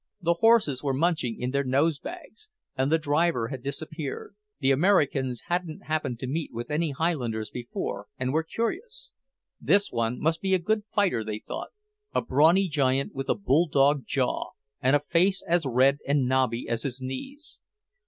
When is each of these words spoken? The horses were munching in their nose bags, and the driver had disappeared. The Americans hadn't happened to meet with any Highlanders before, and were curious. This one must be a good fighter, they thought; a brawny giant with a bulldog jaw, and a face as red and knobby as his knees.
The 0.19 0.33
horses 0.41 0.81
were 0.81 0.95
munching 0.95 1.39
in 1.39 1.51
their 1.51 1.63
nose 1.63 1.99
bags, 1.99 2.49
and 2.75 2.91
the 2.91 2.97
driver 2.97 3.49
had 3.49 3.61
disappeared. 3.61 4.33
The 4.59 4.71
Americans 4.71 5.43
hadn't 5.45 5.81
happened 5.83 6.17
to 6.21 6.25
meet 6.27 6.51
with 6.51 6.71
any 6.71 6.89
Highlanders 6.89 7.51
before, 7.51 8.07
and 8.17 8.33
were 8.33 8.41
curious. 8.41 9.11
This 9.61 9.91
one 9.91 10.19
must 10.19 10.41
be 10.41 10.55
a 10.55 10.57
good 10.57 10.85
fighter, 10.91 11.23
they 11.23 11.37
thought; 11.37 11.69
a 12.15 12.21
brawny 12.23 12.67
giant 12.67 13.13
with 13.13 13.29
a 13.29 13.35
bulldog 13.35 14.05
jaw, 14.07 14.49
and 14.81 14.95
a 14.95 15.01
face 15.01 15.43
as 15.47 15.67
red 15.67 15.99
and 16.07 16.25
knobby 16.27 16.67
as 16.67 16.81
his 16.81 16.99
knees. 16.99 17.59